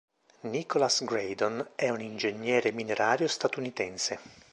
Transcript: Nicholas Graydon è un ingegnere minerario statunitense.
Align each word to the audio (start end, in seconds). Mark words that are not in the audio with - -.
Nicholas 0.49 1.03
Graydon 1.03 1.73
è 1.75 1.89
un 1.89 2.01
ingegnere 2.01 2.71
minerario 2.71 3.27
statunitense. 3.27 4.19